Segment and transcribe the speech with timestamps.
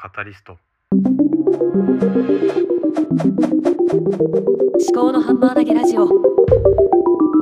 [0.00, 0.56] カタリスト。
[0.92, 1.02] 思
[4.94, 6.08] 考のハンマー投げラジオ。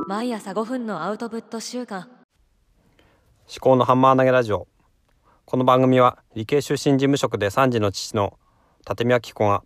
[0.09, 2.09] 毎朝5分のアウトプット週間。
[2.09, 4.67] 思考のハンマー投げラジオ。
[5.45, 8.37] この番組は理系出身事務職で3児の父の
[8.85, 9.63] 立見明子が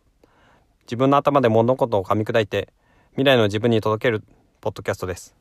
[0.82, 2.72] 自分の頭で物事を噛み砕いて
[3.14, 4.24] 未来の自分に届ける
[4.62, 5.36] ポッドキャストです。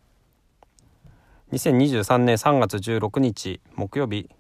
[1.52, 4.30] 2023年3月16日木曜日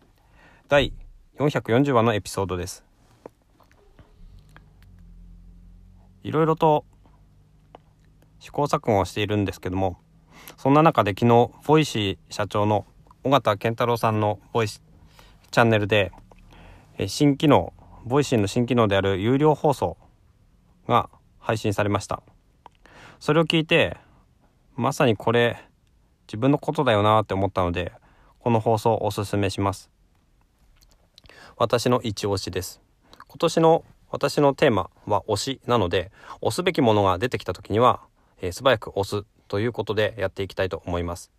[0.68, 0.94] 第
[1.38, 2.82] 440話のエピソードです
[6.22, 6.84] いろいろと
[8.38, 9.98] 試行錯誤をしているんですけども
[10.56, 12.86] そんな中で昨日 Voicy 社長の
[13.24, 14.82] 緒方憲太郎さんのボイス
[15.50, 16.12] チャンネルで
[17.06, 17.72] 新機能
[18.04, 19.96] Voicy の新機能である有料放送
[20.88, 21.08] が
[21.38, 22.22] 配信されました。
[23.20, 23.96] それを聞いて
[24.74, 25.56] まさにこれ
[26.26, 27.92] 自分のことだよなって思ったので
[28.40, 29.90] この放送をおすすめします。
[31.56, 32.80] 私の一押しです。
[33.28, 38.00] 今年の私のテーマは推しなので推すべきものが出てきた時には、
[38.40, 41.32] えー素早く推すということでやっていきたいと思います。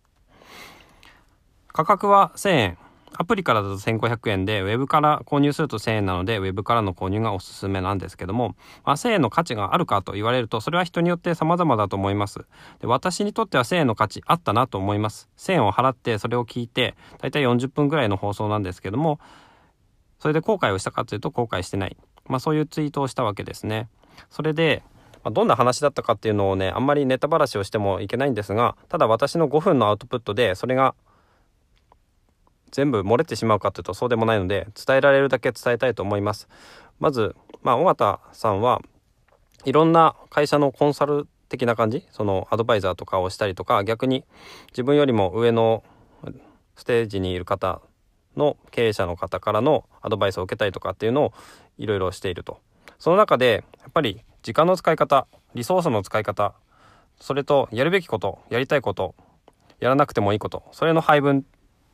[1.72, 2.78] 価格は1000円
[3.16, 12.40] アプリからだと1500円でウェブから購入すると1000円なのでウェブからの購入がおすすめなんですけども、まあ、1000円の価値があるかと言われるとそれは人によって様々だと思います。
[12.80, 15.28] で私にとっては1000円の価値あったなと思います。
[15.36, 19.20] 1000円を払ってそれを聞いてだいたい40分ぐらいの放送なんですけども
[20.18, 23.88] それで後悔をしたかというと後悔してない、まあ、そういうツイートをしたわけですね。
[24.30, 24.82] それで
[25.22, 30.94] まあどんな話だったかっていうのをねあんまりネタばらしをしてもいけないんですがただ私の5分のアウトプットでそれが
[32.70, 36.48] 全部漏れてしまうかというとそうでもないので伝えられるだけ伝えたいと思います。
[37.00, 38.80] まずまあ尾形さんは
[39.64, 42.04] いろんな会社のコンサル的な感じ？
[42.10, 44.24] そのアドバイザーとかをしたりとか逆に
[44.72, 45.84] 自分よりも上の
[46.76, 47.80] ステージにいる方
[48.36, 51.32] の経営者の方からのアドバイスを受けたりとかっていうのを
[51.78, 52.58] いろいろしていると。
[52.98, 56.54] その中でやっぱり時間の使い方リソースの使い方
[57.20, 59.14] それとやるべきことやりたいこと
[59.80, 61.42] やらなくてもいいことそれの配分っ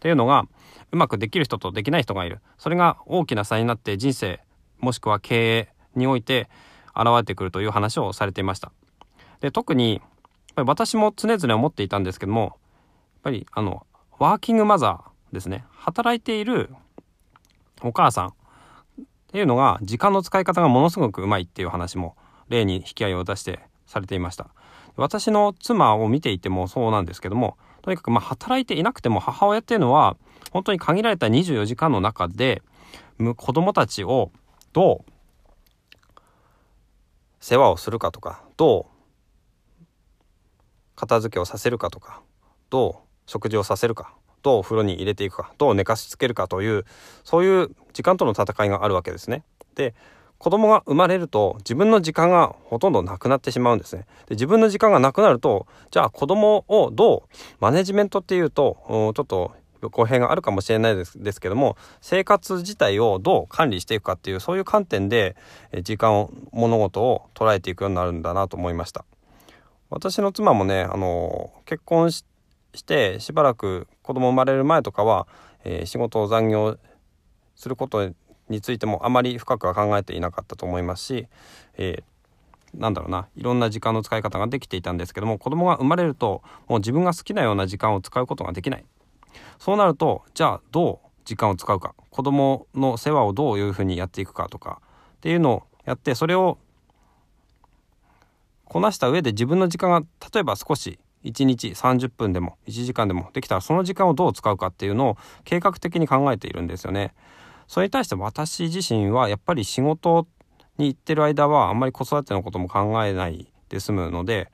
[0.00, 0.44] ていうのが
[0.92, 2.40] うまくできる人とできない人がいる。
[2.58, 4.40] それが大きな差になって人生
[4.78, 6.48] もしくは経営において
[6.96, 8.72] 現れてくるという話をされていました。
[9.40, 10.00] で特に
[10.56, 12.52] 私も常々思っていたんですけどもやっ
[13.22, 13.86] ぱりあの
[14.18, 15.64] ワーキングマザーですね。
[15.70, 16.70] 働いている
[17.82, 18.32] お母さんっ
[19.28, 22.16] ていうのが時間の使い方がものすごくうまいっていう話も
[22.48, 24.48] 例に引き合いを出してされていました。
[24.96, 30.16] 私の妻を見ていてもそうなんですけどもとにかくま働いていなくても母親っていうのは
[30.50, 32.62] 本当に限られた24時間の中で
[33.18, 34.30] む子供たちを
[34.72, 35.10] どう
[37.40, 39.84] 世話をするかとかどう
[40.96, 42.20] 片付けをさせるかとか
[42.68, 46.84] どう食事をさせるかどうお風呂に入れていくかどう寝かしつけるかという
[47.24, 49.44] そういう時間との戦いがあるわけですね。
[49.74, 49.94] で
[50.38, 54.06] 子供が生まれると自分の時間がほとんどなくなってしまうんですね。
[54.26, 59.52] で自分の時間がなくなるとじゃあ子供をどうマネジメントっていうとちょっと
[59.82, 65.36] 語弊があるかもしれないですですけども生活自体をどう管理していくかっていうそういう観点で
[65.72, 69.04] え時間を物事を捉えていくようになるんだなと思いました。
[69.90, 72.24] 私の妻もねあの結婚し
[72.74, 75.26] してしばらく子供生まれる前とかは、
[75.64, 76.78] えー仕事を残業
[77.56, 78.10] すること
[78.48, 81.28] についてもあまり深くは考えていなかったと思いますし、
[81.76, 82.02] えー
[82.74, 88.84] なんだろうないろんな時間の使い方ができていたんですけども子供が生まれるともう自分が好きなような時間を使うことができない。
[89.58, 91.94] そうなるとじゃあどう時間を使うか。
[92.10, 94.80] 子供の世話をどういうふうにやっていくかとか
[95.16, 96.58] っていうのをやってそれを
[98.64, 100.00] こなした上で自分の時間が
[100.32, 107.14] 例えば少し1日30分でも1時間でもできたらその時間をどう使うかっていうのを計画的に考えているんですよね。
[107.66, 110.26] それに対して私自身はやっぱり仕事
[110.76, 114.50] に行ってる間はあんまり子育てのことも考えないで済むので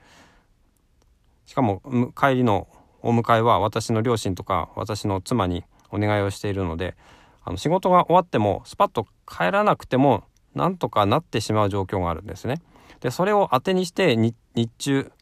[1.46, 1.80] しかも
[2.18, 2.68] 帰りの
[3.00, 6.96] お迎えは私の両親とか私の妻にお願いをしているので
[7.44, 10.24] あの仕事が終わってもスパッと帰らなくても
[10.54, 12.60] なんとかなってしまう状況があるんですね。
[13.00, 15.12] でそれを当てにしてに日中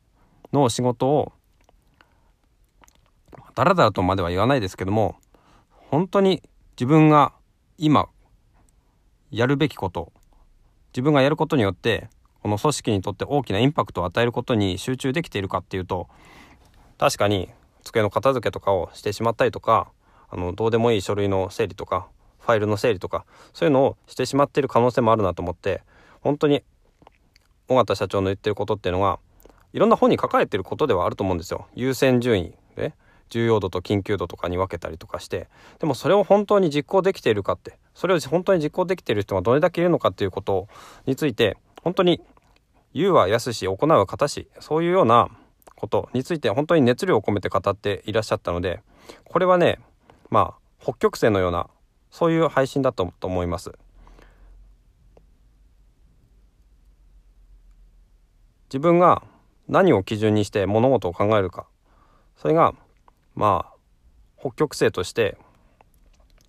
[0.55, 1.33] の仕事を
[3.55, 5.17] だらだらとまでは言わないですけども
[5.91, 6.43] 本当に
[6.77, 7.33] 自分が
[7.77, 8.09] 今
[9.31, 10.13] やるべきこと
[10.93, 12.09] 自分がやることによって
[12.43, 16.09] この組織にとって大きなインパクトを与えることに集中できているかっていうと
[16.99, 17.49] 確かに
[17.83, 19.89] 机の片付けとかをしてしまったりとか
[20.31, 22.07] あのどうでもいい書類の整理とか
[22.39, 25.83] ファイルの整理とかそういうのをしてしまっている可能性もあるなと思って
[26.21, 26.63] 本当に
[27.69, 29.19] 尾形社長の言ってることっていうのが
[29.75, 31.67] いろんな本に書かれてることではあると思うんですよ。
[31.75, 32.95] 優先順位で
[33.29, 35.49] 重要度と緊急度とかに分けたりとかして。
[35.81, 37.77] でもそれを本当に実行できているかって。
[37.93, 40.69] それを本当に実行できている人がどれだけいるのかっていうこと
[41.07, 42.21] について本当に
[42.93, 45.29] 言うは易し行うは形しそういうような
[45.75, 48.81] ことについて本当に熱量を込めて語っていらっしゃったので
[49.25, 49.81] これはね
[50.31, 51.69] まあ北極星のような
[52.11, 53.73] そういう配信だと思います。
[58.69, 59.23] 自分が
[59.69, 61.67] 何を基準にして物事を考えるか。
[62.37, 62.75] それが
[63.35, 63.75] まあ
[64.39, 65.39] 北極星として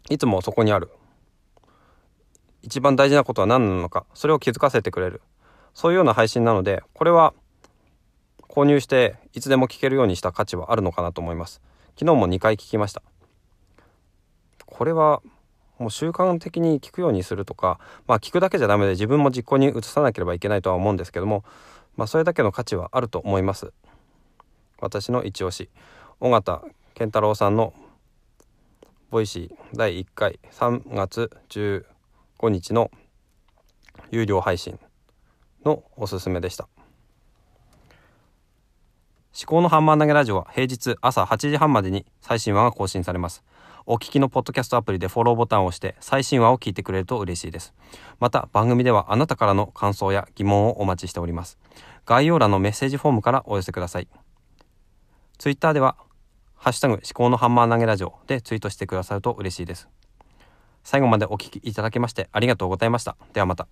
[0.09, 0.89] いつもそこにある。
[2.61, 4.05] 一番大事なことは何なのか。
[4.13, 5.21] それを気づかせてくれる。
[5.73, 7.33] そういうような配信なのでこれは
[8.41, 11.61] 購入していつでも聞けるようにした価値はあるのかなと思います。
[11.99, 13.01] 昨日も2回聞きました。
[14.65, 15.21] これは
[15.77, 21.43] もう習慣的に聞くようにするとかまあ聞くだけじゃダメで自分も実行に移さなければいけないとは思うんですけども
[21.95, 23.71] まあそれだけの価値はあると思います。
[24.79, 25.69] 私の一押し。
[26.19, 26.61] 緒方
[26.93, 27.73] 憲太郎さんの
[29.09, 30.39] Voicy 第1回。
[30.51, 31.85] 3月15
[32.49, 32.91] 日の
[34.11, 34.79] 有料配信
[35.63, 36.67] のおすすめでした。
[39.37, 43.43] 思考のハンマー投げラジオは平日朝8時半までに最新話が更新されます。
[43.85, 47.73] お聞きのポッドキャストアプリでフォローボタンを押して最新話を聞いてくれると嬉しいです
[48.19, 51.57] また番組ではあなたからの感想や疑問をお待ちしております
[52.05, 54.07] 概要欄のメッセージフォームからお寄せください
[55.37, 55.97] ツイッターでは
[56.65, 59.87] ハッシュタグ思考のハンマー投げラジオでツイートしてくださると嬉しいです。
[60.83, 63.15] 最後までお聴きいただきましてありがとうございました。
[63.33, 63.67] ではまた。